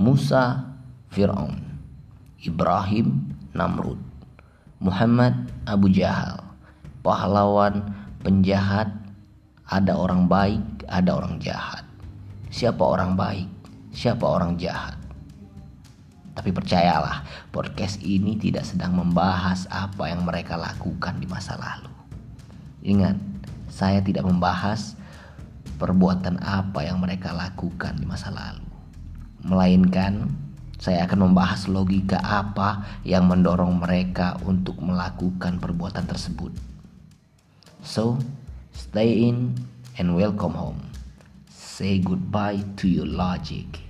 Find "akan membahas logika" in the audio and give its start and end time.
31.04-32.16